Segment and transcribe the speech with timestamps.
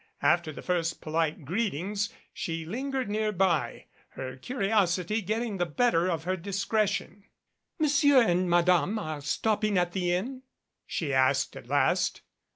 [0.23, 6.35] After the first polite greetings she lingered nearby, her curiosity getting the better of her
[6.35, 7.25] discretion.
[7.77, 10.41] "Monsieur and Madame are stopping at the Inn?"
[10.87, 12.21] she asked at last.